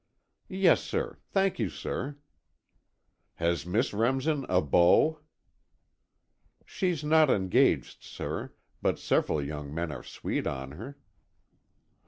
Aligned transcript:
"Yes, 0.49 0.81
sir. 0.81 1.19
Thank 1.29 1.59
you, 1.59 1.69
sir." 1.69 2.17
"Has 3.35 3.67
Miss 3.67 3.93
Remsen 3.93 4.47
a 4.49 4.59
beau?" 4.59 5.19
"She's 6.65 7.03
not 7.03 7.29
engaged, 7.29 8.01
sir, 8.03 8.51
but 8.81 8.97
several 8.97 9.43
young 9.43 9.71
men 9.71 9.91
are 9.91 10.01
sweet 10.01 10.47
on 10.47 10.71
her." 10.71 10.97